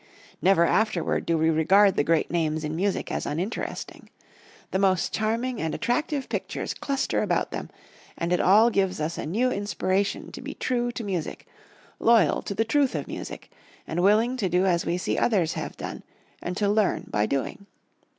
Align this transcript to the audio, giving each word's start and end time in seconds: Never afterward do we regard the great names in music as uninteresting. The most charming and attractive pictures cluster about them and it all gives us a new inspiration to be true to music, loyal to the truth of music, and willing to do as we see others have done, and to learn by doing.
Never 0.41 0.65
afterward 0.65 1.27
do 1.27 1.37
we 1.37 1.51
regard 1.51 1.95
the 1.95 2.03
great 2.03 2.31
names 2.31 2.63
in 2.63 2.75
music 2.75 3.11
as 3.11 3.27
uninteresting. 3.27 4.09
The 4.71 4.79
most 4.79 5.13
charming 5.13 5.61
and 5.61 5.75
attractive 5.75 6.27
pictures 6.27 6.73
cluster 6.73 7.21
about 7.21 7.51
them 7.51 7.69
and 8.17 8.33
it 8.33 8.39
all 8.39 8.71
gives 8.71 8.99
us 8.99 9.19
a 9.19 9.27
new 9.27 9.51
inspiration 9.51 10.31
to 10.31 10.41
be 10.41 10.55
true 10.55 10.91
to 10.93 11.03
music, 11.03 11.45
loyal 11.99 12.41
to 12.41 12.55
the 12.55 12.65
truth 12.65 12.95
of 12.95 13.07
music, 13.07 13.51
and 13.85 14.01
willing 14.01 14.37
to 14.37 14.49
do 14.49 14.65
as 14.65 14.87
we 14.87 14.97
see 14.97 15.19
others 15.19 15.53
have 15.53 15.77
done, 15.77 16.01
and 16.41 16.57
to 16.57 16.67
learn 16.67 17.05
by 17.11 17.27
doing. 17.27 17.67